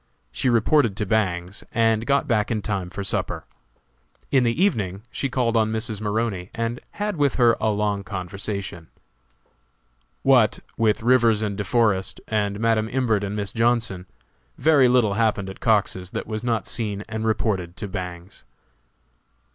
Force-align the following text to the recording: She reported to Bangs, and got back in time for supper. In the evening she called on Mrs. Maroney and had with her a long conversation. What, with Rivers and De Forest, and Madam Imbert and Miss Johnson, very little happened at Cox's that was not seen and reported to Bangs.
She 0.31 0.49
reported 0.49 0.97
to 0.97 1.05
Bangs, 1.05 1.63
and 1.71 2.07
got 2.07 2.27
back 2.27 2.49
in 2.49 2.63
time 2.63 2.89
for 2.89 3.03
supper. 3.03 3.45
In 4.31 4.43
the 4.43 4.59
evening 4.63 5.03
she 5.11 5.29
called 5.29 5.55
on 5.55 5.71
Mrs. 5.71 6.01
Maroney 6.01 6.49
and 6.55 6.79
had 6.93 7.17
with 7.17 7.35
her 7.35 7.55
a 7.61 7.69
long 7.69 8.03
conversation. 8.03 8.87
What, 10.23 10.57
with 10.75 11.03
Rivers 11.03 11.43
and 11.43 11.55
De 11.55 11.63
Forest, 11.63 12.19
and 12.27 12.59
Madam 12.59 12.89
Imbert 12.89 13.23
and 13.23 13.35
Miss 13.35 13.53
Johnson, 13.53 14.07
very 14.57 14.87
little 14.87 15.13
happened 15.13 15.51
at 15.51 15.59
Cox's 15.59 16.09
that 16.09 16.25
was 16.25 16.43
not 16.43 16.65
seen 16.67 17.03
and 17.07 17.23
reported 17.23 17.77
to 17.77 17.87
Bangs. 17.87 18.43